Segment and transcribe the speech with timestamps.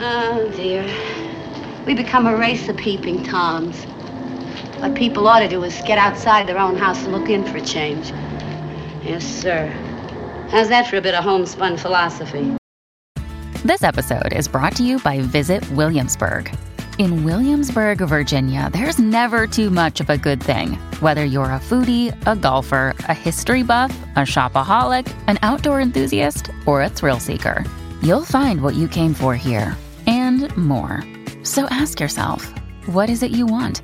[0.00, 0.84] Oh, dear.
[1.84, 3.82] We become a race of peeping toms.
[4.80, 7.56] What people ought to do is get outside their own house and look in for
[7.56, 8.10] a change.
[9.02, 9.66] Yes, sir.
[10.50, 12.56] How's that for a bit of homespun philosophy?
[13.64, 16.54] This episode is brought to you by Visit Williamsburg.
[16.98, 20.74] In Williamsburg, Virginia, there's never too much of a good thing.
[21.00, 26.82] Whether you're a foodie, a golfer, a history buff, a shopaholic, an outdoor enthusiast, or
[26.82, 27.64] a thrill seeker,
[28.00, 29.76] you'll find what you came for here
[30.28, 31.02] and more.
[31.42, 32.52] So ask yourself,
[32.86, 33.82] what is it you want?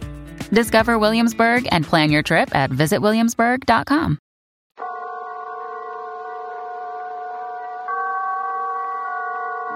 [0.50, 4.18] Discover Williamsburg and plan your trip at visitwilliamsburg.com.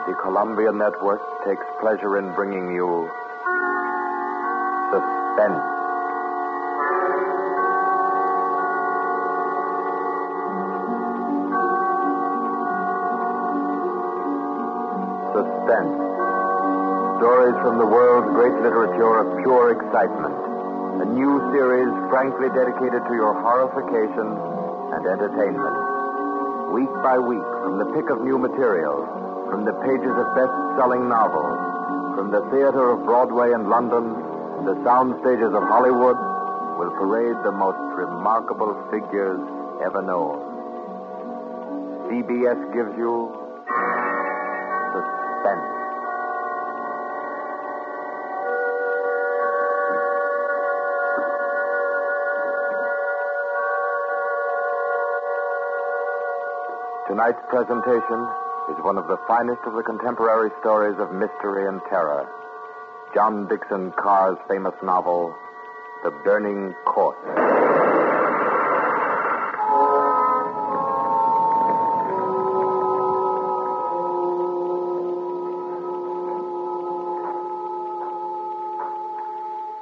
[0.06, 3.10] The Columbia Network takes pleasure in bringing you
[4.90, 5.78] Suspense.
[15.34, 16.07] Suspense.
[17.18, 20.38] Stories from the world's great literature of pure excitement.
[21.02, 24.38] A new series frankly dedicated to your horrification
[24.94, 25.74] and entertainment.
[26.70, 29.02] Week by week, from the pick of new material,
[29.50, 31.58] from the pages of best-selling novels,
[32.14, 34.14] from the theater of Broadway and London,
[34.62, 36.14] the sound stages of Hollywood,
[36.78, 39.42] will parade the most remarkable figures
[39.82, 40.38] ever known.
[42.06, 43.34] CBS gives you
[44.94, 45.77] suspense.
[57.18, 58.28] Tonight's presentation
[58.70, 62.30] is one of the finest of the contemporary stories of mystery and terror.
[63.12, 65.34] John Dickson Carr's famous novel,
[66.04, 67.16] The Burning Court.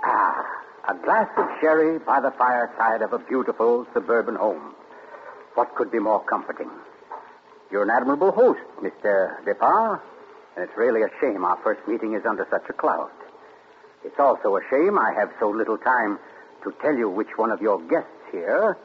[0.02, 0.42] Ah,
[0.88, 4.74] a glass of sherry by the fireside of a beautiful suburban home.
[5.52, 6.70] What could be more comforting?
[7.70, 9.44] You're an admirable host, Mr.
[9.44, 10.00] Despard,
[10.56, 13.10] and it's really a shame our first meeting is under such a cloud.
[14.04, 16.18] It's also a shame I have so little time
[16.62, 18.78] to tell you which one of your guests here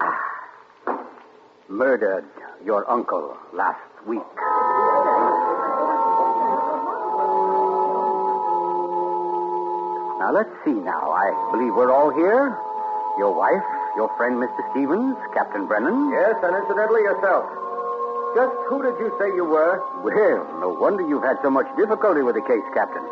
[0.00, 1.06] ah,
[1.68, 2.24] murdered
[2.64, 4.20] your uncle last week.
[10.18, 11.10] Now, let's see now.
[11.10, 12.56] I believe we're all here.
[13.18, 13.66] Your wife,
[13.96, 14.60] your friend, Mr.
[14.72, 16.10] Stevens, Captain Brennan.
[16.12, 17.44] Yes, and incidentally yourself.
[18.32, 19.76] Just who did you say you were?
[20.00, 23.04] Well, no wonder you've had so much difficulty with the case, Captain.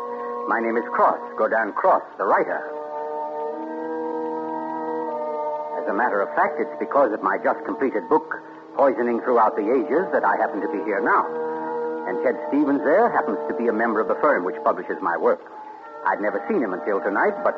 [0.49, 2.57] My name is Cross, Gordon Cross, the writer.
[5.77, 8.41] As a matter of fact, it's because of my just completed book,
[8.73, 11.29] Poisoning Throughout the Ages, that I happen to be here now.
[12.09, 15.17] And Ted Stevens there happens to be a member of the firm which publishes my
[15.17, 15.45] work.
[16.07, 17.53] I'd never seen him until tonight, but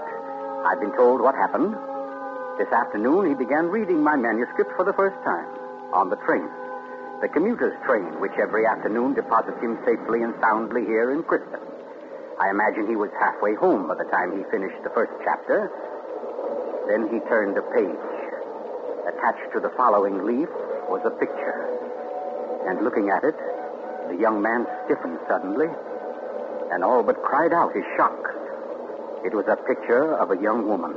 [0.68, 1.76] I've been told what happened.
[2.58, 5.50] This afternoon, he began reading my manuscript for the first time
[5.92, 6.46] on the train.
[7.22, 11.62] The commuter's train, which every afternoon deposits him safely and soundly here in Crispen.
[12.40, 15.72] I imagine he was halfway home by the time he finished the first chapter.
[16.88, 18.06] Then he turned a page.
[19.10, 20.50] Attached to the following leaf
[20.90, 21.58] was a picture.
[22.70, 23.36] And looking at it,
[24.14, 25.74] the young man stiffened suddenly
[26.72, 28.30] and all but cried out his shock.
[29.26, 30.94] It was a picture of a young woman,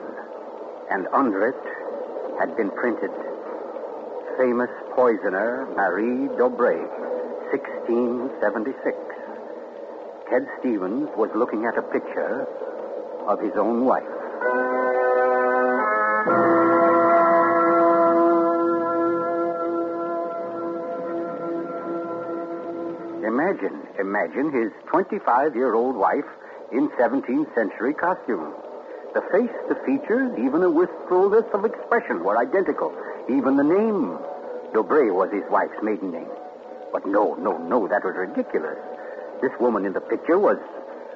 [0.91, 3.11] and under it had been printed
[4.37, 6.77] famous poisoner Marie D'Aubray,
[7.51, 8.97] 1676.
[10.29, 12.45] Ted Stevens was looking at a picture
[13.27, 14.05] of his own wife.
[23.25, 26.29] Imagine, imagine his 25 year old wife
[26.73, 28.53] in 17th century costume.
[29.17, 32.93] The face, the features, even a wistfulness of expression were identical.
[33.31, 34.19] Even the name.
[34.75, 36.29] D'Aubray was his wife's maiden name.
[36.93, 38.77] But no, no, no, that was ridiculous.
[39.41, 40.59] This woman in the picture was,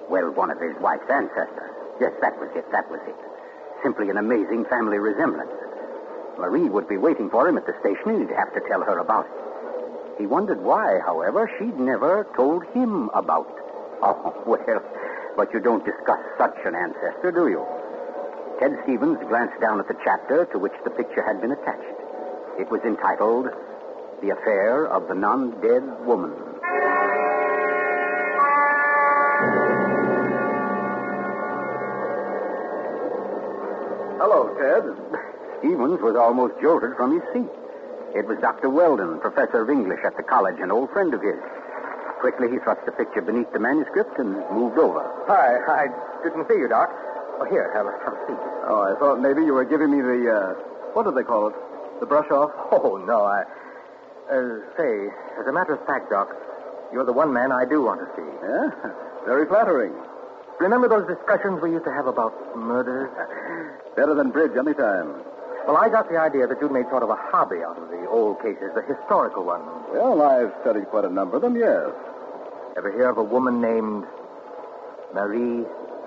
[0.09, 1.77] well, one of his wife's ancestors.
[2.01, 3.15] Yes, that was it, that was it.
[3.83, 5.53] Simply an amazing family resemblance.
[6.39, 8.97] Marie would be waiting for him at the station, and he'd have to tell her
[8.97, 10.17] about it.
[10.17, 13.57] He wondered why, however, she'd never told him about it.
[14.03, 14.83] Oh, well,
[15.37, 17.80] but you don't discuss such an ancestor, do you?
[18.61, 21.97] Ted Stevens glanced down at the chapter to which the picture had been attached.
[22.61, 23.47] It was entitled
[24.21, 26.37] The Affair of the Non Dead Woman.
[34.21, 34.85] Hello, Ted.
[35.61, 37.49] Stevens was almost jolted from his seat.
[38.15, 38.69] It was Dr.
[38.69, 41.41] Weldon, professor of English at the college, an old friend of his.
[42.21, 45.01] Quickly, he thrust the picture beneath the manuscript and moved over.
[45.29, 46.91] Hi, I didn't see you, Doc.
[47.41, 48.37] Oh, here, have a, have a seat.
[48.69, 50.53] Oh, I thought maybe you were giving me the, uh,
[50.93, 51.55] what do they call it?
[52.01, 52.53] The brush off?
[52.73, 53.43] Oh, no, I.
[54.31, 55.09] Uh, say,
[55.41, 56.29] as a matter of fact, Doc,
[56.93, 58.29] you're the one man I do want to see.
[58.45, 58.93] Yeah?
[59.27, 59.93] Very flattering.
[60.61, 63.11] Remember those discussions we used to have about murders?
[63.97, 65.25] Better than bridge any time.
[65.67, 68.07] Well, I got the idea that you'd made sort of a hobby out of the
[68.09, 69.65] old cases, the historical ones.
[69.93, 71.91] Well, I've studied quite a number of them, yes.
[72.77, 74.05] Ever hear of a woman named
[75.13, 75.65] Marie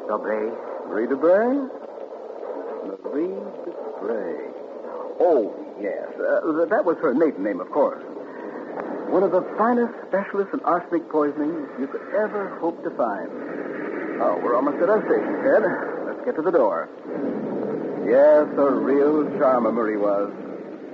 [0.08, 0.73] D'Aubray?
[0.88, 1.70] Marie D'Aubray?
[3.04, 3.28] Marie
[3.66, 4.52] D'Aubray.
[5.20, 6.08] Oh, yes.
[6.16, 8.04] Uh, that was her maiden name, of course.
[9.10, 13.30] One of the finest specialists in arsenic poisoning you could ever hope to find.
[14.22, 15.64] Oh, we're almost at our station, Ted.
[16.08, 16.90] Let's get to the door.
[18.06, 20.32] Yes, a real charmer Marie was.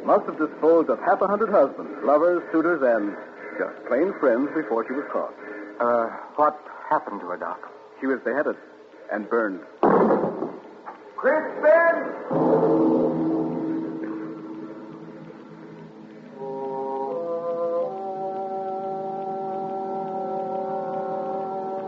[0.06, 3.16] Must have disposed of half a hundred husbands, lovers, suitors, and
[3.58, 5.34] just plain friends before she was caught.
[5.80, 6.60] Uh, what
[6.90, 7.60] happened to her, Doc?
[8.00, 8.56] She was beheaded
[9.12, 9.62] and burned.
[11.19, 12.16] Crispen!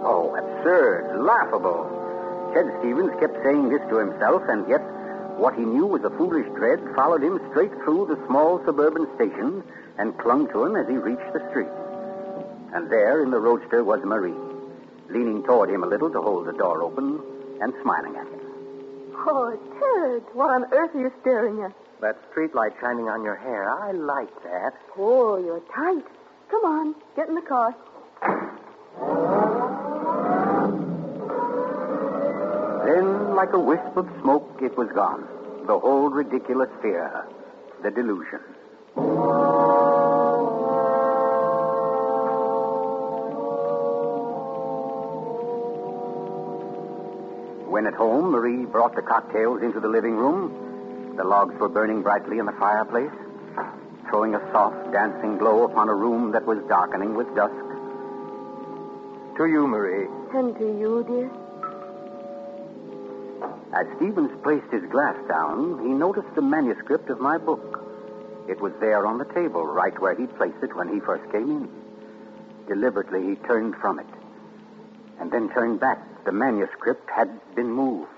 [0.03, 1.87] Oh, absurd, laughable.
[2.53, 4.81] Ted Stevens kept saying this to himself, and yet
[5.39, 9.63] what he knew was a foolish dread followed him straight through the small suburban station
[9.97, 11.71] and clung to him as he reached the street.
[12.73, 14.35] And there in the roadster was Marie,
[15.07, 17.21] leaning toward him a little to hold the door open
[17.61, 18.50] and smiling at him.
[19.23, 21.73] Oh, Ted, what on earth are you staring at?
[22.01, 24.73] That streetlight shining on your hair, I like that.
[24.97, 26.06] Oh, you're tight.
[26.50, 27.75] Come on, get in the car.
[32.85, 35.27] Then, like a wisp of smoke, it was gone.
[35.67, 37.25] The whole ridiculous fear,
[37.83, 38.39] the delusion.
[47.81, 51.15] When at home, Marie brought the cocktails into the living room.
[51.17, 53.09] The logs were burning brightly in the fireplace,
[54.07, 57.55] throwing a soft, dancing glow upon a room that was darkening with dusk.
[59.35, 60.05] To you, Marie.
[60.31, 61.31] And to you, dear.
[63.73, 67.83] As Stevens placed his glass down, he noticed the manuscript of my book.
[68.47, 71.49] It was there on the table, right where he'd placed it when he first came
[71.49, 71.69] in.
[72.67, 74.13] Deliberately, he turned from it,
[75.19, 76.10] and then turned back.
[76.23, 78.09] The manuscript had been moved.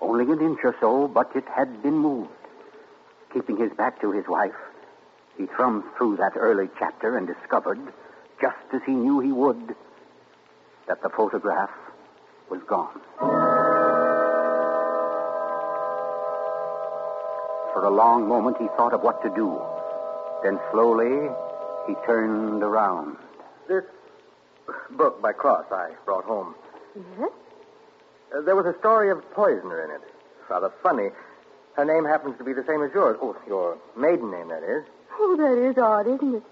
[0.00, 2.30] Only an inch or so, but it had been moved.
[3.32, 4.54] Keeping his back to his wife,
[5.38, 7.80] he thumbed through that early chapter and discovered,
[8.40, 9.74] just as he knew he would,
[10.88, 11.70] that the photograph
[12.50, 13.00] was gone.
[17.72, 19.60] For a long moment, he thought of what to do.
[20.42, 21.30] Then slowly,
[21.86, 23.16] he turned around.
[23.68, 23.84] This
[24.90, 26.54] book by Cross I brought home.
[26.96, 27.30] Yes?
[28.34, 30.00] Uh, there was a story of a poisoner in it.
[30.48, 31.10] Rather funny.
[31.74, 33.16] Her name happens to be the same as yours.
[33.22, 34.84] Oh, your maiden name, that is.
[35.18, 36.42] Oh, that is odd, isn't it?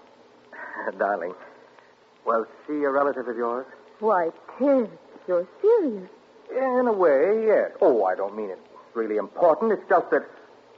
[0.97, 1.33] Darling,
[2.25, 3.65] was she a relative of yours?
[3.99, 4.89] Why, Ted,
[5.27, 6.09] you're serious.
[6.51, 7.71] In a way, yes.
[7.81, 8.61] Oh, I don't mean it's
[8.93, 9.71] really important.
[9.71, 10.25] It's just that,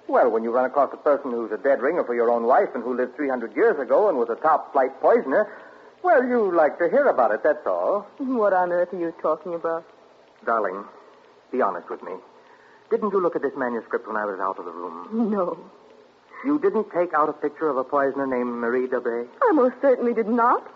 [0.08, 2.70] well, when you run across a person who's a dead ringer for your own wife
[2.74, 5.48] and who lived 300 years ago and was a top flight poisoner,
[6.04, 8.08] well, you like to hear about it, that's all.
[8.18, 9.86] What on earth are you talking about?
[10.46, 10.84] Darling,
[11.52, 12.14] be honest with me.
[12.90, 15.32] Didn't you look at this manuscript when I was out of the room?
[15.32, 15.58] No.
[16.44, 19.28] You didn't take out a picture of a poisoner named Marie D'Aubray?
[19.42, 20.68] I most certainly did not.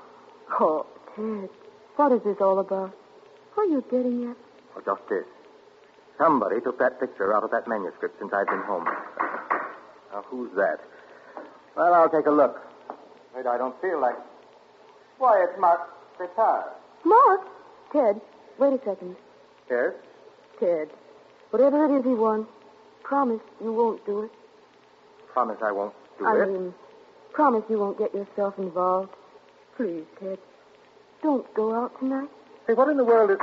[0.60, 1.50] Oh, Ted,
[1.96, 2.96] what is this all about?
[3.56, 4.38] What are you getting at?
[4.76, 5.26] Well, just this.
[6.18, 8.86] Somebody took that picture out of that manuscript since I've been home.
[8.86, 10.78] Now, who's that?
[11.76, 12.62] Well, I'll take a look.
[13.36, 14.16] Wait, I don't feel like.
[15.18, 15.82] Why, it's Mark
[16.18, 16.66] Petard.
[17.04, 17.42] Mark?
[17.92, 18.20] Ted,
[18.58, 19.16] wait a second.
[19.70, 19.94] Yes?
[20.60, 20.90] Ted,
[21.52, 22.50] whatever it is he wants,
[23.04, 24.32] promise you won't do it.
[25.32, 26.44] Promise I won't do I it.
[26.44, 26.74] I mean,
[27.34, 29.12] promise you won't get yourself involved.
[29.78, 30.40] Please, Ted,
[31.22, 32.30] don't go out tonight.
[32.68, 33.38] Hey, what in the world is.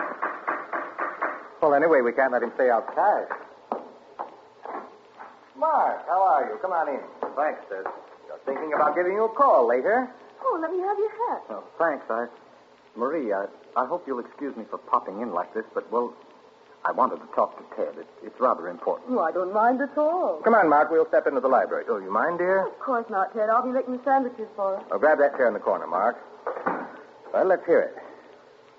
[1.63, 3.27] Well, anyway, we can't let him stay outside.
[5.57, 6.59] Mark, how are you?
[6.61, 7.01] Come on in.
[7.37, 7.85] Thanks, Ted.
[8.29, 10.11] Just thinking about giving you a call later.
[10.45, 11.43] Oh, let me have your hat.
[11.51, 12.05] Oh, thanks.
[12.11, 12.27] I,
[12.97, 13.47] Marie, I,
[13.77, 16.15] I hope you'll excuse me for popping in like this, but well,
[16.85, 17.97] I wanted to talk to Ted.
[17.99, 19.11] It, it's rather important.
[19.13, 20.41] Oh, I don't mind at all.
[20.45, 20.91] Come on, Mark.
[20.91, 21.85] We'll step into the library.
[21.89, 22.67] Oh, you mind, dear?
[22.67, 23.49] Of course not, Ted.
[23.49, 24.85] I'll be making the sandwiches for us.
[24.91, 26.17] Oh, grab that chair in the corner, Mark.
[27.33, 27.95] Well, let's hear it.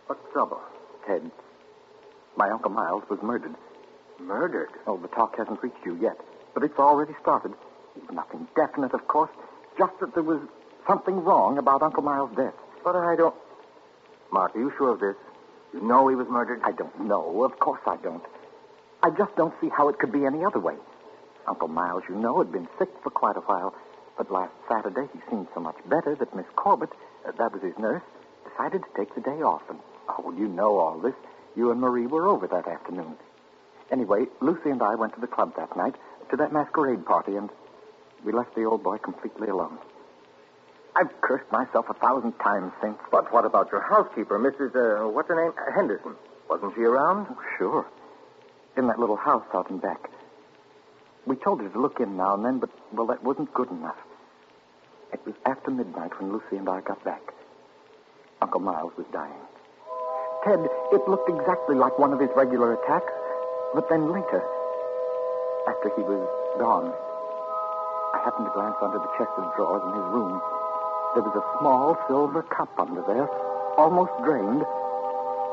[0.08, 0.62] What's the trouble?
[1.08, 1.32] Ted,
[2.36, 3.56] my Uncle Miles was murdered.
[4.20, 4.70] Murdered?
[4.86, 6.18] Oh, the talk hasn't reached you yet,
[6.54, 7.54] but it's already started.
[8.12, 9.32] Nothing definite, of course,
[9.78, 10.40] just that there was
[10.88, 12.54] something wrong about Uncle Miles' death.
[12.84, 13.36] But I don't.
[14.32, 15.16] Mark, are you sure of this?
[15.74, 16.62] You know he was murdered?
[16.64, 17.44] I don't know.
[17.44, 18.24] Of course I don't.
[19.02, 20.76] I just don't see how it could be any other way.
[21.48, 23.76] Uncle Miles, you know, had been sick for quite a while,
[24.18, 26.90] but last Saturday he seemed so much better that Miss Corbett,
[27.28, 28.04] uh, that was his nurse,
[28.50, 29.62] decided to take the day off.
[29.70, 31.16] And, oh, you know all this.
[31.56, 33.16] You and Marie were over that afternoon.
[33.92, 35.96] Anyway, Lucy and I went to the club that night,
[36.32, 37.50] to that masquerade party, and
[38.24, 39.78] we left the old boy completely alone.
[40.96, 42.98] I've cursed myself a thousand times since.
[43.12, 44.76] But what about your housekeeper, Mrs.
[44.76, 45.54] Uh, what's her name?
[45.74, 46.16] Henderson.
[46.50, 47.28] Wasn't she around?
[47.30, 47.86] Oh, sure.
[48.78, 50.10] In that little house out in back.
[51.26, 53.98] We told her to look in now and then, but, well, that wasn't good enough.
[55.14, 57.22] It was after midnight when Lucy and I got back.
[58.42, 59.32] Uncle Miles was dying.
[60.44, 60.60] Ted,
[60.92, 63.14] it looked exactly like one of his regular attacks,
[63.74, 64.44] but then later,
[65.68, 66.28] after he was
[66.60, 66.92] gone,
[68.14, 70.42] I happened to glance under the chest of drawers in his room.
[71.14, 73.30] There was a small silver cup under there,
[73.78, 74.66] almost drained,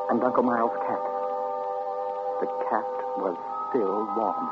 [0.09, 1.05] and Uncle Miles' cat.
[2.41, 2.89] The cat
[3.21, 3.37] was
[3.69, 4.49] still warm,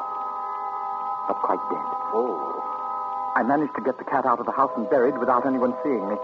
[1.25, 1.89] but quite dead.
[2.13, 3.33] Oh.
[3.37, 6.07] I managed to get the cat out of the house and buried without anyone seeing
[6.09, 6.17] me.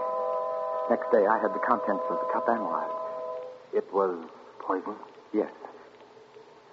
[0.89, 2.93] Next day, I had the contents of the cup analyzed.
[3.73, 4.21] It was
[4.59, 4.93] poison?
[5.33, 5.49] Yes.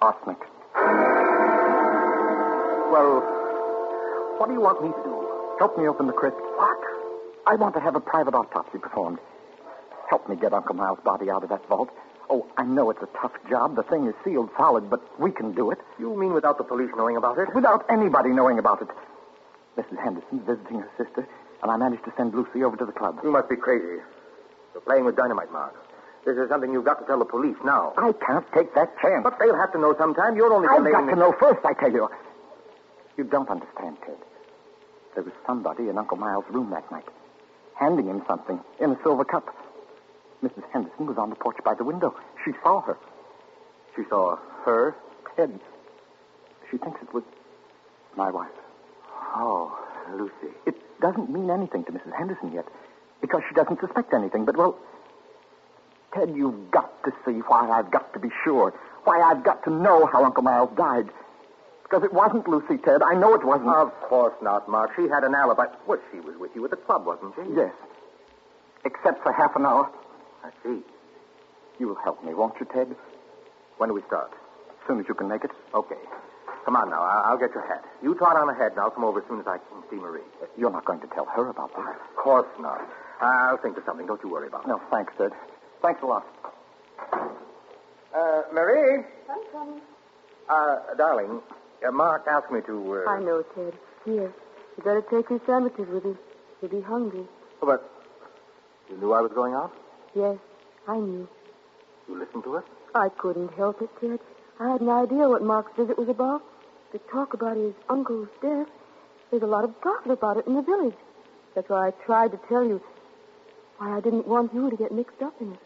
[0.03, 0.37] Arsenic.
[2.93, 3.25] Well,
[4.37, 5.17] what do you want me to do?
[5.59, 6.41] Help me open the crypt.
[6.61, 6.92] What?
[7.47, 9.19] I want to have a private autopsy performed.
[10.09, 11.91] Help me get Uncle Miles' body out of that vault.
[12.31, 13.77] Oh, I know it's a tough job.
[13.77, 15.79] The thing is sealed solid, but we can do it.
[15.99, 17.55] You mean without the police knowing about it?
[17.55, 18.89] Without anybody knowing about it.
[19.77, 20.03] Mrs.
[20.03, 21.27] Henderson visiting her sister,
[21.63, 23.21] and I managed to send Lucy over to the club.
[23.25, 24.01] You must be crazy.
[24.73, 25.75] You're playing with dynamite, Mark.
[26.25, 27.93] This is something you've got to tell the police now.
[27.97, 29.25] I can't take that chance.
[29.25, 30.37] But they'll have to know sometime.
[30.37, 32.09] You're only I've got to know first, I tell you.
[33.17, 34.17] You don't understand, Ted.
[35.15, 37.05] There was somebody in Uncle Miles' room that night,
[37.83, 39.45] handing him something in a silver cup.
[40.43, 40.63] Mrs.
[40.73, 42.15] Henderson was on the porch by the window.
[42.45, 42.97] She saw her.
[43.97, 44.95] She saw her?
[45.37, 45.59] Ted.
[46.71, 47.25] She thinks it was
[48.17, 48.51] my wife.
[49.35, 49.77] Oh,
[50.15, 50.55] Lucy.
[50.67, 52.17] It doesn't mean anything to Mrs.
[52.17, 52.67] Henderson yet,
[53.21, 54.45] because she doesn't suspect anything.
[54.45, 54.79] But, well,
[56.15, 58.73] Ted, you've got to see why I've got to be sure.
[59.05, 61.09] Why I've got to know how Uncle Miles died.
[61.93, 63.03] Because it wasn't Lucy, Ted.
[63.05, 63.69] I know it wasn't.
[63.69, 64.93] Of course not, Mark.
[64.97, 65.67] She had an alibi.
[65.87, 67.43] Well, she was with you at the club, wasn't she?
[67.55, 67.71] Yes.
[68.87, 69.93] Except for half an hour.
[70.43, 70.81] I see.
[71.79, 72.97] You will help me, won't you, Ted?
[73.77, 74.33] When do we start?
[74.33, 75.51] As soon as you can make it.
[75.75, 76.01] Okay.
[76.65, 77.03] Come on now.
[77.03, 77.85] I- I'll get your hat.
[78.03, 80.25] You trot on ahead, and I'll come over as soon as I can see Marie.
[80.57, 81.85] You're not going to tell her about this.
[81.85, 82.81] Of course not.
[83.21, 84.07] I'll think of something.
[84.07, 84.69] Don't you worry about it.
[84.69, 85.33] No, thanks, Ted.
[85.83, 86.25] Thanks a lot.
[87.13, 89.05] Uh, Marie?
[89.29, 89.81] I'm coming.
[90.49, 91.43] Uh, darling,
[91.87, 93.11] uh, Mark asked me to, uh...
[93.11, 93.75] I know, Ted.
[94.05, 94.33] Here.
[94.77, 96.19] You better take your sandwiches with you.
[96.61, 97.25] You'll be hungry.
[97.61, 97.91] Oh, but
[98.91, 99.73] you knew I was going out?
[100.15, 100.37] Yes,
[100.89, 101.29] I knew.
[102.09, 102.65] You listened to us?
[102.95, 104.19] I couldn't help it, Ted.
[104.61, 106.43] I had an idea what Mark's visit was about.
[106.93, 108.69] The talk about his uncle's death.
[109.31, 110.95] There's a lot of gossip about it in the village.
[111.55, 112.83] That's why I tried to tell you.
[113.79, 115.59] Why I didn't want you to get mixed up in it.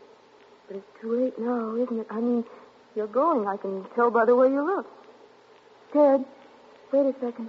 [0.69, 2.07] But it's too late now, isn't it?
[2.11, 2.45] I mean,
[2.95, 3.47] you're going.
[3.47, 4.87] I can tell by the way you look.
[5.97, 6.27] Ted,
[6.93, 7.49] wait a second.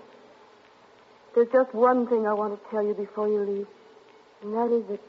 [1.36, 3.68] There's just one thing I want to tell you before you leave.
[4.42, 5.02] And that is that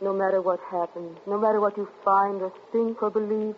[0.00, 3.54] no matter what happens, no matter what you find or think or believe,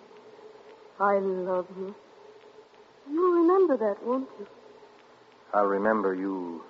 [0.99, 1.95] I love you.
[3.09, 4.47] You'll remember that, won't you?
[5.55, 6.65] I'll remember you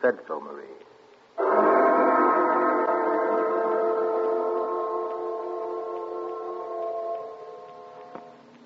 [0.00, 0.83] said so, Marie.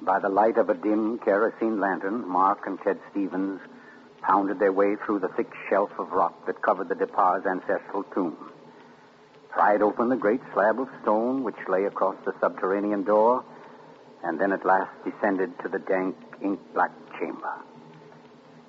[0.09, 3.61] By the light of a dim kerosene lantern, Mark and Ted Stevens
[4.23, 8.51] pounded their way through the thick shelf of rock that covered the Despard's ancestral tomb,
[9.51, 13.45] pried open the great slab of stone which lay across the subterranean door,
[14.25, 17.53] and then at last descended to the dank, ink-black chamber.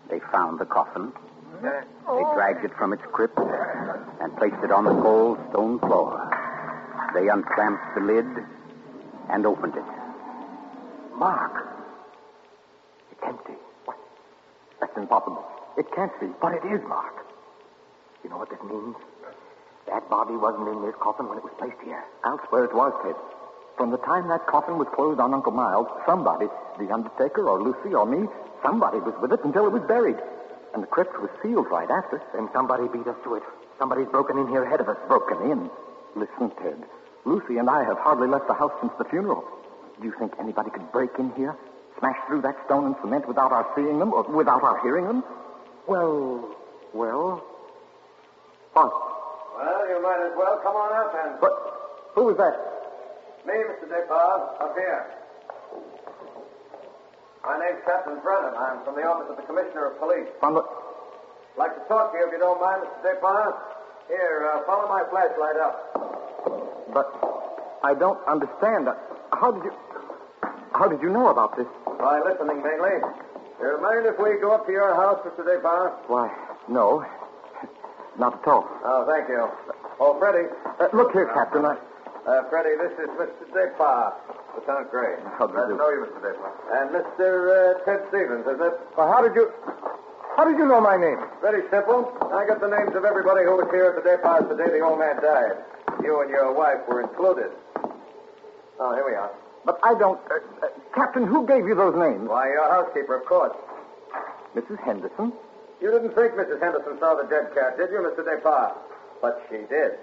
[0.09, 1.13] They found the coffin.
[1.61, 6.19] They dragged it from its crypt and placed it on the cold stone floor.
[7.13, 8.27] They unclamped the lid
[9.29, 9.98] and opened it.
[11.19, 11.51] Mark.
[13.11, 13.59] It's empty.
[13.83, 13.97] What?
[14.79, 15.43] That's impossible.
[15.77, 16.27] It can't be.
[16.41, 17.13] But it is, Mark.
[18.23, 18.95] You know what this means?
[19.87, 22.03] That body wasn't in this coffin when it was placed here.
[22.23, 23.15] I'll swear it was, Ted.
[23.75, 26.47] From the time that coffin was closed on Uncle Miles, somebody,
[26.79, 28.27] the undertaker or Lucy or me,
[28.63, 30.17] somebody was with it until it was buried.
[30.73, 32.21] And the crypt was sealed right after.
[32.33, 33.43] Then somebody beat us to it.
[33.77, 34.97] Somebody's broken in here ahead of us.
[35.07, 35.69] Broken in.
[36.15, 36.79] Listen, Ted.
[37.25, 39.43] Lucy and I have hardly left the house since the funeral.
[39.99, 41.55] Do you think anybody could break in here,
[41.99, 45.23] smash through that stone and cement without our seeing them or without our hearing them?
[45.87, 46.55] Well,
[46.93, 47.43] well.
[48.73, 48.91] What?
[49.57, 51.41] Well, you might as well come on up and.
[51.41, 51.55] What?
[52.15, 52.55] Who was that?
[53.45, 53.91] Me, Mr.
[53.91, 55.05] Despard, up here.
[57.43, 58.55] My name's Captain Brennan.
[58.55, 60.27] I'm from the office of the Commissioner of Police.
[60.39, 60.63] From the...
[61.57, 63.15] Like to talk to you if you don't mind, Mr.
[63.15, 63.53] Despard.
[64.07, 65.75] Here, uh, follow my flashlight up.
[66.93, 67.07] But
[67.83, 68.87] I don't understand.
[69.31, 69.73] How did you...
[70.79, 71.67] How did you know about this?
[71.99, 73.03] By listening, mainly.
[73.59, 75.43] You mind if we go up to your house, Mr.
[75.43, 75.91] Despard?
[76.07, 76.31] Why,
[76.71, 77.03] no.
[78.17, 78.63] Not at all.
[78.87, 79.43] Oh, thank you.
[79.99, 80.47] Oh, Freddie.
[80.79, 81.65] Uh, look here, Captain.
[81.67, 81.75] I...
[82.23, 83.43] Uh, Freddie, this is Mr.
[83.51, 84.13] Despard,
[84.55, 85.19] Lieutenant Gray.
[85.35, 85.75] How do you Glad do?
[85.75, 86.19] to know you, Mr.
[86.23, 86.55] Despard.
[86.71, 87.27] And Mr.
[87.51, 88.75] Uh, Ted Stevens, isn't it?
[88.95, 89.51] Well, how did you...
[90.39, 91.19] How did you know my name?
[91.43, 92.07] Very simple.
[92.31, 94.79] I got the names of everybody who was here at the Despards the day the
[94.79, 95.59] old man died.
[95.99, 97.51] You and your wife were included.
[98.79, 99.27] Oh, here we are.
[99.65, 100.19] But I don't...
[100.31, 102.27] Uh, uh, Captain, who gave you those names?
[102.27, 103.55] Why, your housekeeper, of course.
[104.55, 104.79] Mrs.
[104.83, 105.33] Henderson?
[105.81, 106.59] You didn't think Mrs.
[106.59, 108.25] Henderson saw the dead cat, did you, Mr.
[108.25, 108.73] Despard?
[109.21, 109.99] But she did.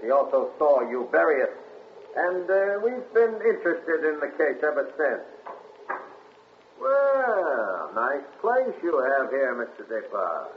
[0.00, 1.52] She also saw you bury it.
[2.16, 5.24] And uh, we've been interested in the case ever since.
[6.80, 9.88] Well, nice place you have here, Mr.
[9.88, 10.48] Despard.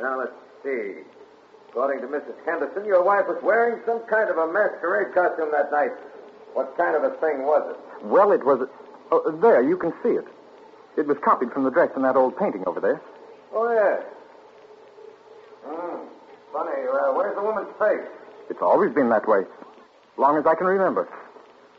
[0.00, 0.32] Now, let's
[0.62, 1.02] see.
[1.70, 2.36] According to Mrs.
[2.44, 5.92] Henderson, your wife was wearing some kind of a masquerade costume that night.
[6.54, 8.04] What kind of a thing was it?
[8.06, 8.60] Well, it was...
[8.60, 8.68] A...
[9.10, 10.26] Oh, there, you can see it.
[10.96, 13.00] It was copied from the dress in that old painting over there.
[13.54, 14.02] Oh, yes.
[15.64, 16.04] Hmm.
[16.52, 16.88] Funny.
[16.88, 18.06] Uh, where's the woman's face?
[18.50, 19.40] It's always been that way.
[19.40, 21.08] As long as I can remember.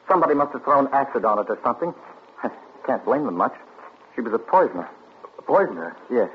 [0.07, 1.93] Somebody must have thrown acid on it or something.
[2.41, 2.49] I
[2.85, 3.53] can't blame them much.
[4.15, 4.89] She was a poisoner.
[5.37, 5.95] A poisoner?
[6.11, 6.29] Yes.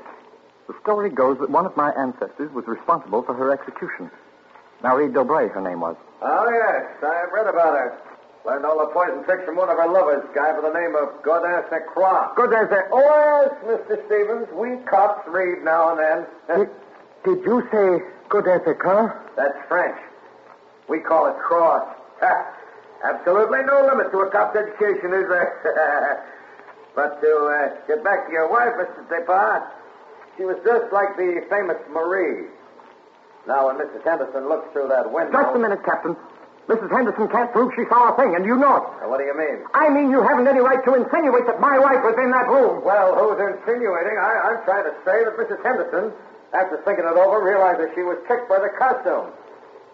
[0.67, 4.11] The story goes that one of my ancestors was responsible for her execution.
[4.81, 5.95] Marie D'Aubray, her name was.
[6.21, 7.03] Oh, yes.
[7.03, 7.97] I've read about her.
[8.45, 11.21] Learned all the poison tricks from one of her lovers, guy by the name of
[11.23, 11.85] Godin St.
[11.87, 12.31] Croix.
[12.35, 12.87] Godin St.
[12.91, 14.05] Oh, yes, Mr.
[14.07, 14.47] Stevens.
[14.55, 16.17] We cops read now and then.
[16.47, 16.69] Did,
[17.25, 18.79] did you say Godin St.
[18.79, 19.11] Croix?
[19.35, 19.97] That's French.
[20.87, 21.87] We call it cross.
[23.03, 26.23] Absolutely no limit to a cop's education, is there?
[26.95, 29.07] but to uh, get back to your wife, Mr.
[29.07, 29.63] Despard,
[30.37, 32.47] she was just like the famous Marie.
[33.47, 34.03] Now, when Mrs.
[34.03, 35.31] Henderson looks through that window.
[35.31, 36.15] Just a minute, Captain.
[36.69, 36.93] Mrs.
[36.93, 38.85] Henderson can't prove she saw a thing, and you know it.
[39.01, 39.65] Now, what do you mean?
[39.73, 42.85] I mean you haven't any right to insinuate that my wife was in that room.
[42.85, 44.13] Well, who's insinuating?
[44.21, 45.57] I, I'm trying to say that Mrs.
[45.65, 46.13] Henderson,
[46.53, 49.33] after thinking it over, realized that she was tricked by the costume.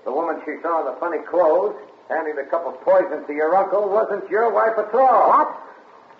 [0.03, 1.79] The woman she saw in the funny clothes,
[2.11, 5.31] handing a cup of poison to your uncle, wasn't your wife at all.
[5.31, 5.55] What?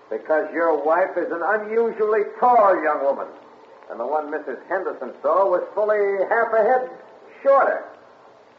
[0.07, 3.27] Because your wife is an unusually tall young woman.
[3.91, 4.63] And the one Mrs.
[4.71, 5.99] Henderson saw was fully
[6.31, 6.83] half a head
[7.43, 7.83] shorter.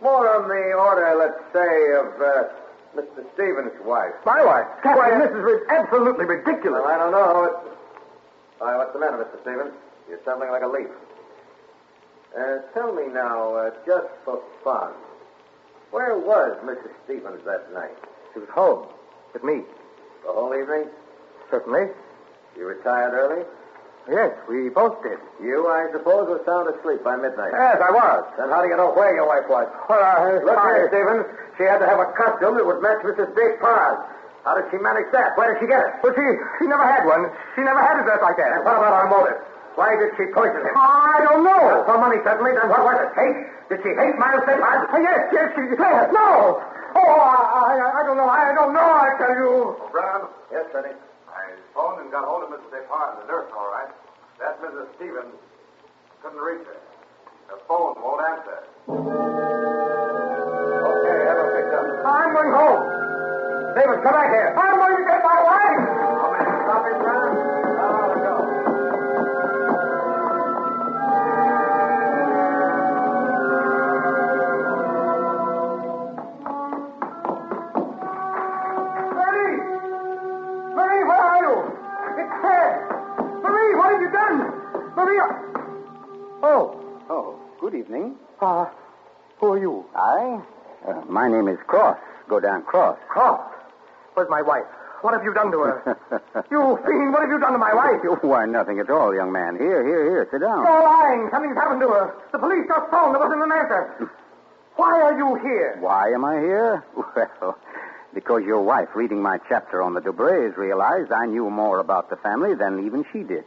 [0.01, 2.53] More on the order, let's say, of uh,
[2.95, 3.25] Mr.
[3.35, 4.13] Stevens' wife.
[4.25, 4.67] My wife?
[4.83, 6.83] Captain, Why, this is absolutely ridiculous.
[6.85, 7.45] Well, I don't know.
[7.45, 7.77] It's...
[8.59, 9.41] Why, what's the matter, Mr.
[9.43, 9.75] Stevens?
[10.09, 10.89] You're trembling like a leaf.
[12.37, 14.93] Uh, tell me now, uh, just for fun,
[15.91, 16.93] where was Mrs.
[17.05, 17.97] Stevens that night?
[18.35, 18.87] She was home
[19.33, 19.63] with me.
[20.25, 20.91] The whole evening?
[21.51, 21.89] Certainly.
[22.57, 23.45] You retired early?
[24.07, 25.19] Yes, we both did.
[25.43, 27.51] You, I suppose, were sound asleep by midnight.
[27.51, 28.23] Yes, I was.
[28.39, 29.67] Then how do you know where your wife was?
[29.91, 31.27] Well, uh, Look here, Stevens.
[31.59, 33.35] She had to have a costume that would match Mrs.
[33.35, 34.07] Despard's.
[34.47, 35.35] How did she manage that?
[35.35, 35.91] Where did she get it?
[36.07, 36.23] Well, she,
[36.63, 37.27] she never had one.
[37.59, 38.55] She never had a dress like that.
[38.55, 39.43] And what about our motive?
[39.75, 40.71] Why did she poison him?
[40.79, 41.83] I don't know.
[41.83, 42.55] For money, certainly.
[42.55, 43.11] Then what was it?
[43.19, 43.39] Hate?
[43.75, 44.87] Did she hate Miles Despard?
[45.03, 45.67] Yes, yes, she...
[46.15, 46.63] No!
[46.95, 48.31] Oh, I, I, I don't know.
[48.31, 49.75] I don't know, I tell you.
[49.91, 50.31] Brown?
[50.55, 50.95] Yes, Freddie.
[51.37, 52.73] I phoned and got hold of Mrs.
[52.73, 53.93] Despard and the nurse, all right.
[54.41, 54.89] That Mrs.
[54.97, 55.37] Stevens
[56.25, 56.81] couldn't reach her.
[57.53, 58.65] Her phone won't answer.
[60.81, 61.85] Okay, have her picked up.
[62.09, 62.83] I'm going home.
[63.77, 64.57] Stevens, come back here.
[64.57, 65.16] I'm going to get
[91.27, 91.99] my name is Cross.
[92.29, 92.99] Go down Cross.
[93.09, 93.41] Cross.
[94.15, 94.63] Where's my wife?
[95.03, 95.99] What have you done to her?
[96.51, 98.01] you fiend, what have you done to my wife?
[98.23, 99.57] Why, nothing at all, young man.
[99.57, 100.29] Here, here, here.
[100.31, 100.63] Sit down.
[100.63, 101.29] You're lying.
[101.33, 102.15] Something's happened to her.
[102.31, 103.15] The police just phoned.
[103.15, 104.11] There wasn't an answer.
[104.77, 105.77] Why are you here?
[105.81, 106.85] Why am I here?
[106.95, 107.59] Well,
[108.15, 112.17] because your wife, reading my chapter on the D'Aubrays, realized I knew more about the
[112.17, 113.45] family than even she did.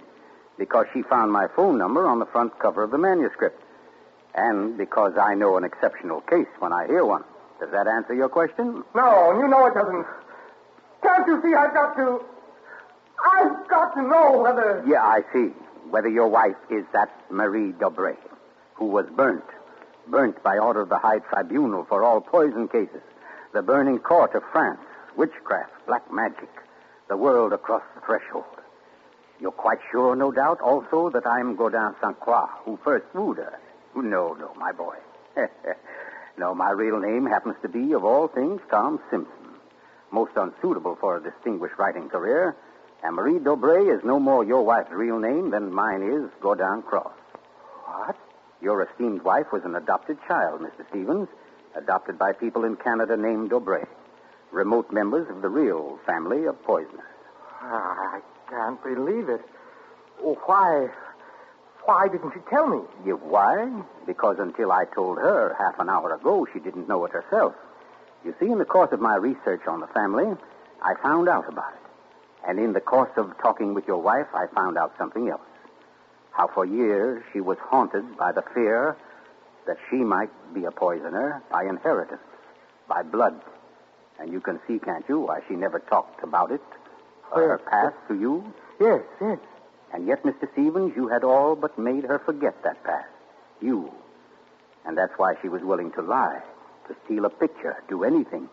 [0.57, 3.61] Because she found my phone number on the front cover of the manuscript.
[4.35, 7.23] And because I know an exceptional case when I hear one.
[7.59, 8.83] Does that answer your question?
[8.95, 10.05] No, you know it doesn't.
[11.03, 12.21] Can't you see I've got to...
[13.37, 14.83] I've got to know whether...
[14.87, 15.51] Yeah, I see.
[15.89, 18.15] Whether your wife is that Marie D'Aubray,
[18.75, 19.43] who was burnt.
[20.07, 23.01] Burnt by order of the High Tribunal for all poison cases.
[23.53, 24.79] The burning court of France.
[25.17, 26.49] witchcraft, black magic,
[27.09, 28.45] the world across the threshold.
[29.41, 33.59] You're quite sure, no doubt, also, that I'm Godin Saint Croix, who first wooed her.
[33.95, 34.95] No, no, my boy.
[36.39, 39.35] no, my real name happens to be, of all things, Tom Simpson.
[40.09, 42.55] Most unsuitable for a distinguished writing career.
[43.03, 47.11] And Marie D'Aubray is no more your wife's real name than mine is Godin Cross.
[47.85, 48.15] What?
[48.61, 50.87] Your esteemed wife was an adopted child, Mr.
[50.89, 51.27] Stevens,
[51.75, 53.85] adopted by people in Canada named D'Aubray,
[54.51, 56.99] remote members of the real family of poisoners.
[57.61, 59.41] Ah, I can't believe it.
[60.21, 60.87] Why?
[61.89, 62.81] Why didn't you tell me?
[63.03, 63.67] You why?
[64.05, 67.55] Because until I told her half an hour ago, she didn't know it herself.
[68.23, 70.27] You see, in the course of my research on the family,
[70.83, 71.79] I found out about it.
[72.47, 75.41] And in the course of talking with your wife, I found out something else.
[76.29, 78.95] How for years she was haunted by the fear
[79.65, 82.21] that she might be a poisoner by inheritance,
[82.87, 83.41] by blood.
[84.19, 86.61] And you can see, can't you, why she never talked about it,
[87.33, 88.53] her past to you?
[88.79, 89.39] Yes, yes.
[89.93, 90.51] And yet, Mr.
[90.53, 93.07] Stevens, you had all but made her forget that past.
[93.61, 93.91] You.
[94.85, 96.41] And that's why she was willing to lie,
[96.87, 98.49] to steal a picture, do anything,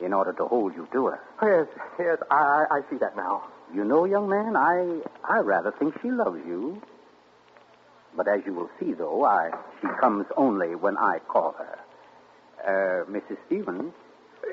[0.00, 1.20] in order to hold you to her.
[1.42, 1.66] Yes,
[1.98, 3.44] yes, I, I see that now.
[3.74, 6.80] You know, young man, I I rather think she loves you.
[8.16, 11.78] But as you will see, though, I she comes only when I call her.
[12.64, 13.36] Uh, Mrs.
[13.46, 13.92] Stevens,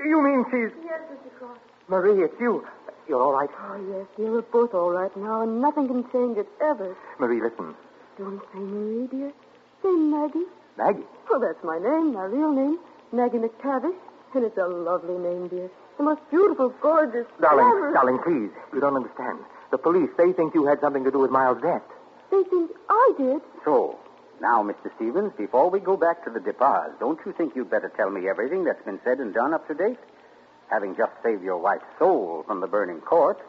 [0.04, 0.72] You mean she's.
[0.84, 1.38] Yes, Mr.
[1.40, 1.58] Cross.
[1.88, 2.66] Marie, it's you.
[3.08, 3.50] You're all right?
[3.60, 4.32] Oh, yes, dear.
[4.32, 6.96] We're both all right now, and nothing can change it ever.
[7.20, 7.76] Marie, listen.
[8.18, 9.32] Don't say Marie, dear.
[9.82, 10.46] Say Maggie.
[10.78, 11.04] Maggie.
[11.30, 12.80] Well, that's my name, my real name.
[13.12, 13.96] Maggie McTavish.
[14.36, 15.70] And it's a lovely name, dear.
[15.98, 18.50] The most beautiful, gorgeous, Darling, glamorous- darling, please.
[18.74, 19.40] You don't understand.
[19.70, 21.84] The police, they think you had something to do with Miles' death.
[22.32, 23.42] They think I did.
[23.64, 24.00] so
[24.42, 24.92] now, Mr.
[24.96, 28.28] Stevens, before we go back to the Despards, don't you think you'd better tell me
[28.28, 30.00] everything that's been said and done up to date?
[30.70, 33.40] Having just saved your wife's soul from the burning court,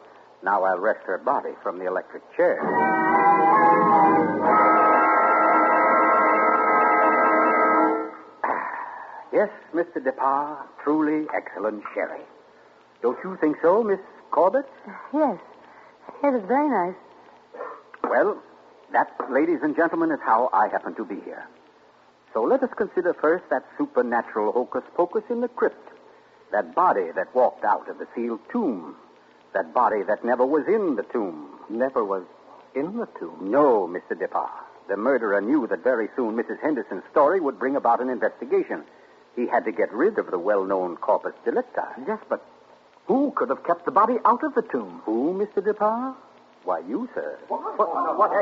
[0.43, 2.61] now I'll wrest her body from the electric chair.
[9.33, 10.01] Yes, Mr.
[10.01, 12.21] Despard, truly excellent sherry.
[13.01, 13.99] Don't you think so, Miss
[14.31, 14.65] Corbett?
[15.13, 15.37] Yes.
[16.23, 16.95] It is very nice.
[18.03, 18.41] Well,
[18.93, 21.45] that, ladies and gentlemen, is how I happen to be here.
[22.33, 25.89] So let us consider first that supernatural hocus pocus in the crypt.
[26.55, 28.95] That body that walked out of the sealed tomb.
[29.53, 31.49] That body that never was in the tomb.
[31.69, 32.23] Never was
[32.73, 33.51] in the tomb.
[33.51, 34.17] No, Mr.
[34.17, 34.63] Despard.
[34.87, 36.61] The murderer knew that very soon Mrs.
[36.61, 38.85] Henderson's story would bring about an investigation.
[39.35, 41.81] He had to get rid of the well-known corpus delicti.
[42.07, 42.41] Yes, but
[43.05, 45.01] who could have kept the body out of the tomb?
[45.03, 45.61] Who, Mr.
[45.61, 46.15] Despard?
[46.65, 47.37] Why, you, sir.
[47.47, 47.61] What?
[47.77, 48.31] what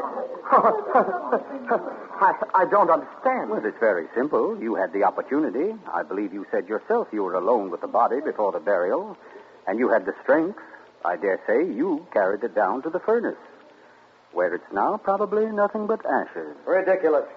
[2.22, 3.50] I, I don't understand.
[3.50, 4.58] Well, it's very simple.
[4.62, 5.76] You had the opportunity.
[5.94, 9.18] I believe you said yourself you were alone with the body before the burial.
[9.68, 10.58] And you had the strength.
[11.04, 13.36] I dare say you carried it down to the furnace.
[14.32, 16.56] Where it's now probably nothing but ashes.
[16.66, 17.28] Ridiculous.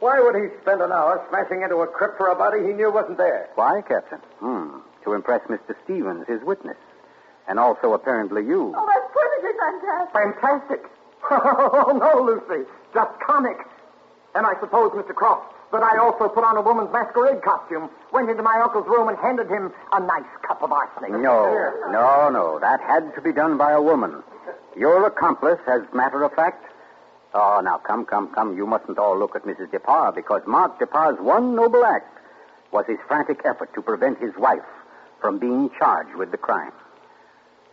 [0.00, 2.90] Why would he spend an hour smashing into a crypt for a body he knew
[2.90, 3.48] wasn't there?
[3.56, 4.20] Why, Captain?
[4.40, 4.78] Hmm.
[5.04, 5.74] To impress Mr.
[5.84, 6.78] Stevens, his witness.
[7.46, 8.72] And also apparently you.
[8.74, 8.86] Oh,
[9.44, 10.40] perfectly fantastic.
[10.40, 10.80] Fantastic.
[11.30, 12.68] Oh, no, Lucy.
[12.92, 13.56] Just comic.
[14.34, 15.14] And I suppose, Mr.
[15.14, 19.08] Cross, that I also put on a woman's masquerade costume, went into my uncle's room,
[19.08, 21.12] and handed him a nice cup of arsenic.
[21.12, 22.58] No, no, no.
[22.60, 24.22] That had to be done by a woman.
[24.76, 26.62] Your accomplice, as matter of fact.
[27.32, 28.54] Oh, now come, come, come.
[28.54, 29.70] You mustn't all look at Mrs.
[29.70, 32.18] Despard because Mark Despard's one noble act
[32.70, 34.68] was his frantic effort to prevent his wife
[35.22, 36.72] from being charged with the crime.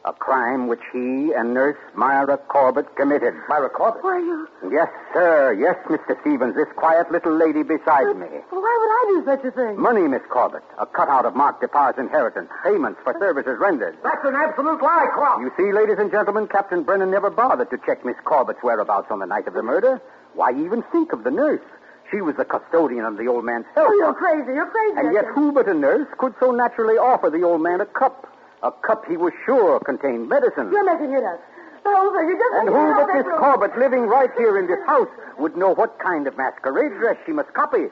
[0.03, 3.35] A crime which he and nurse Myra Corbett committed.
[3.47, 4.03] Myra Corbett?
[4.03, 4.47] Why, you...
[4.71, 5.53] Yes, sir.
[5.53, 6.19] Yes, Mr.
[6.21, 6.55] Stevens.
[6.55, 8.25] This quiet little lady beside me.
[8.49, 9.79] Why would I do such a thing?
[9.79, 10.63] Money, Miss Corbett.
[10.79, 12.49] A cutout of Mark Despard's inheritance.
[12.63, 13.95] Payments for services rendered.
[14.01, 15.41] That's an absolute lie, Cross.
[15.41, 19.19] You see, ladies and gentlemen, Captain Brennan never bothered to check Miss Corbett's whereabouts on
[19.19, 20.01] the night of the murder.
[20.33, 21.61] Why even think of the nurse?
[22.09, 23.89] She was the custodian of the old man's health.
[23.91, 24.51] Oh, you're crazy.
[24.51, 24.97] You're crazy.
[24.97, 28.27] And yet, who but a nurse could so naturally offer the old man a cup?
[28.63, 30.69] A cup he was sure contained medicine.
[30.71, 31.41] You're making it up.
[31.83, 32.29] Oh, Whole thing.
[32.29, 33.09] You're just And who but.
[33.15, 37.17] Miss Corbett, living right here in this house, would know what kind of masquerade dress
[37.25, 37.87] she must copy?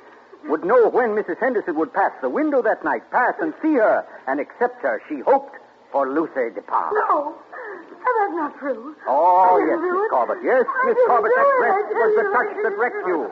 [0.45, 1.39] Would know when Mrs.
[1.39, 5.19] Henderson would pass the window that night, pass and see her, and accept her, she
[5.19, 5.57] hoped,
[5.91, 6.93] for Lucy Despard.
[6.93, 7.33] No.
[7.35, 8.95] Oh, that's not true.
[9.07, 10.09] Oh, yes, Miss.
[10.09, 10.37] Corbett.
[10.45, 13.27] Yes, Miss Corbett, that dress was the touch that wrecked you.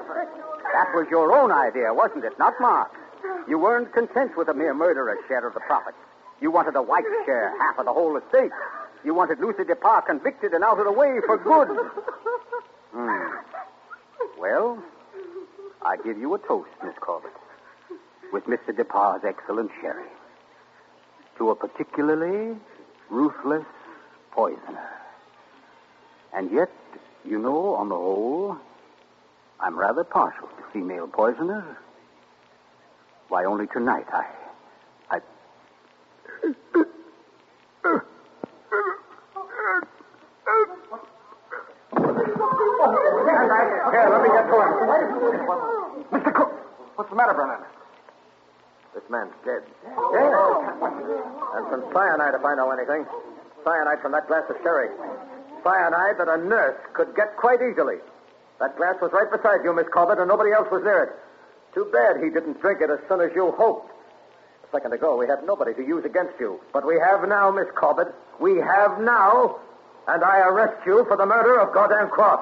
[0.74, 2.38] That was your own idea, wasn't it?
[2.40, 2.98] Not Mark's.
[3.48, 5.98] You weren't content with a mere murderer's share of the profits.
[6.42, 8.52] You wanted a white share, half of the whole estate.
[9.04, 11.68] You wanted Lucy Despard convicted and out of the way for good.
[12.94, 14.40] Hmm.
[14.40, 14.82] Well,
[15.82, 17.32] I give you a toast, Miss Corbett,
[18.32, 18.76] with Mr.
[18.76, 20.08] Despard's excellent sherry.
[21.38, 22.58] to a particularly
[23.10, 23.66] ruthless
[24.32, 24.90] poisoner.
[26.34, 26.70] And yet,
[27.26, 28.58] you know, on the whole,
[29.60, 31.64] I'm rather partial to female poisoners.
[33.30, 34.08] Why, only tonight.
[34.12, 34.26] I.
[46.12, 46.34] Mr.
[46.34, 46.52] Cook,
[46.96, 47.60] what's the matter, Brennan?
[48.94, 49.64] This man's dead.
[49.84, 50.64] Yeah.
[51.56, 53.06] And some cyanide if I know anything.
[53.64, 54.90] Cyanide from that glass of sherry.
[55.64, 57.98] Cyanide that a nurse could get quite easily.
[58.60, 61.12] That glass was right beside you, Miss Corbett, and nobody else was near it.
[61.74, 63.92] Too bad he didn't drink it as soon as you hoped.
[64.68, 66.60] A second ago, we had nobody to use against you.
[66.74, 68.14] But we have now, Miss Corbett.
[68.40, 69.60] We have now.
[70.08, 72.42] And I arrest you for the murder of Gordon Cross.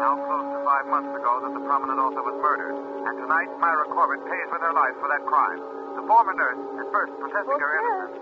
[0.00, 2.72] Now close to five months ago that the prominent author was murdered.
[3.04, 5.60] And tonight, Myra Corbett pays with her life for that crime.
[6.00, 8.16] The former nurse, at first protesting her innocence,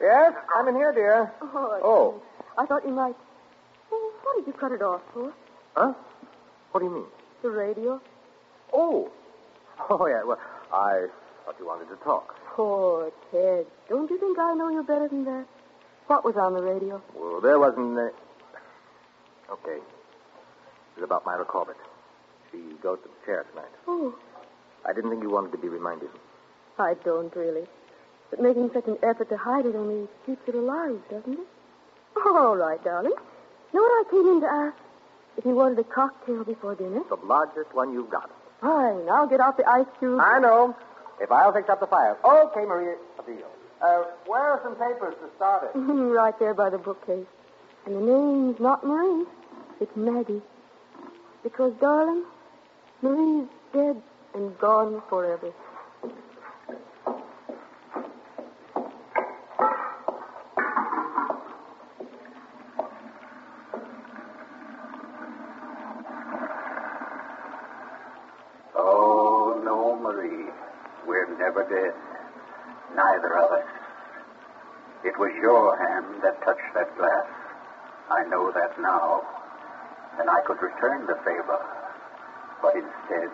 [0.00, 0.34] Yes.
[0.56, 1.32] I'm in here, dear.
[1.42, 1.80] Oh.
[1.82, 2.22] Oh.
[2.56, 3.14] I thought you might.
[3.92, 5.32] Oh, what did you cut it off for?
[5.74, 5.92] Huh?
[6.72, 7.06] What do you mean?
[7.42, 8.00] The radio?
[8.72, 9.10] Oh.
[9.90, 10.24] Oh, yeah.
[10.24, 10.40] Well,
[10.72, 11.06] I
[11.44, 12.34] thought you wanted to talk.
[12.56, 13.64] Poor Ted.
[13.88, 15.46] Don't you think I know you better than that?
[16.08, 17.00] What was on the radio?
[17.14, 17.96] Well, there wasn't.
[17.96, 18.08] Uh...
[19.52, 19.78] Okay.
[20.96, 21.76] It's about Myra Corbett.
[22.50, 23.70] She goes to the chair tonight.
[23.86, 24.14] Oh,
[24.84, 26.08] I didn't think you wanted to be reminded.
[26.78, 27.66] I don't really.
[28.30, 31.46] But making such an effort to hide it only keeps it alive, doesn't it?
[32.16, 33.12] Oh, all right, darling.
[33.72, 34.76] Know what I came in to ask?
[35.36, 37.00] If you wanted a cocktail before dinner?
[37.08, 38.30] The largest one you've got.
[38.60, 39.08] Fine.
[39.08, 40.20] I'll get out the ice cube.
[40.20, 40.76] I know.
[41.20, 42.16] If I'll fix up the fire.
[42.24, 42.96] Okay, Maria.
[43.18, 43.46] A deal.
[43.80, 45.78] Uh, where are some papers to start it?
[45.78, 47.26] right there by the bookcase.
[47.86, 49.26] And the name's not Marie.
[49.80, 50.42] It's Maggie.
[51.44, 52.24] Because, darling,
[53.00, 54.02] Marie's dead
[54.34, 55.52] and gone forever.
[75.18, 77.26] It was your hand that touched that glass.
[78.08, 79.26] I know that now.
[80.20, 81.58] And I could return the favor.
[82.62, 83.26] But instead,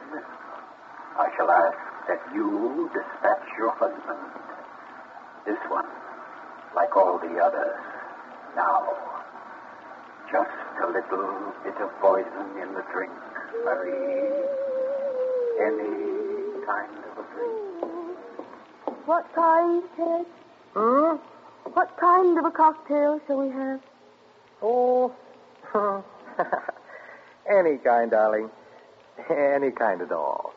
[1.21, 1.77] I shall ask
[2.09, 4.33] that you dispatch your husband.
[5.45, 5.85] This one,
[6.75, 7.77] like all the others.
[8.57, 8.89] Now,
[10.33, 13.13] just a little bit of poison in the drink,
[13.61, 14.33] Marie.
[15.61, 19.05] Any kind of a drink.
[19.05, 20.25] What kind, Ted?
[20.73, 21.34] Hmm?
[21.75, 23.81] What kind of a cocktail shall we have?
[24.63, 25.13] Oh.
[27.51, 28.49] Any kind, darling.
[29.29, 30.54] Any kind at all.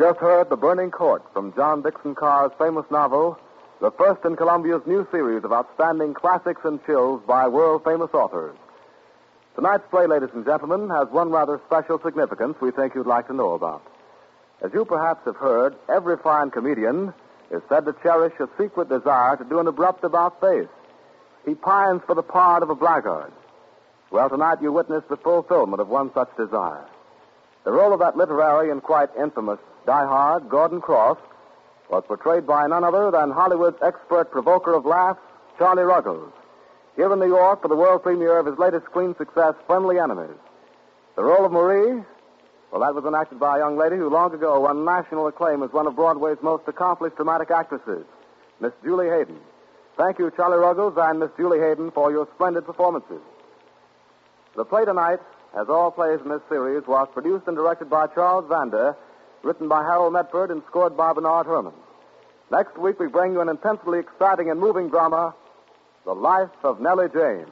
[0.00, 3.38] Just heard The Burning Court from John Dickson Carr's famous novel,
[3.82, 8.56] the first in Columbia's new series of outstanding classics and chills by world famous authors.
[9.56, 13.34] Tonight's play, ladies and gentlemen, has one rather special significance we think you'd like to
[13.34, 13.82] know about.
[14.62, 17.12] As you perhaps have heard, every fine comedian
[17.50, 20.72] is said to cherish a secret desire to do an abrupt about face.
[21.44, 23.32] He pines for the part of a blackguard.
[24.10, 26.86] Well, tonight you witness the fulfillment of one such desire.
[27.64, 29.58] The role of that literary and quite infamous
[29.90, 31.18] diehard, Gordon Cross,
[31.90, 35.18] was portrayed by none other than Hollywood's expert provoker of laughs,
[35.58, 36.32] Charlie Ruggles,
[36.94, 40.38] here in New York for the world premiere of his latest screen success, Friendly Enemies.
[41.16, 42.02] The role of Marie,
[42.70, 45.72] well, that was enacted by a young lady who long ago won national acclaim as
[45.72, 48.06] one of Broadway's most accomplished dramatic actresses,
[48.60, 49.40] Miss Julie Haydon.
[49.96, 53.20] Thank you, Charlie Ruggles and Miss Julie Haydon, for your splendid performances.
[54.56, 55.18] The play tonight,
[55.58, 58.96] as all plays in this series, was produced and directed by Charles Vanda,
[59.42, 61.74] written by Harold Medford, and scored by Bernard Herrmann.
[62.50, 65.34] Next week, we bring you an intensely exciting and moving drama,
[66.04, 67.50] The Life of Nellie James.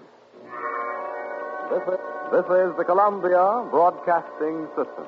[1.71, 2.01] This is,
[2.33, 5.07] this is the Columbia Broadcasting System.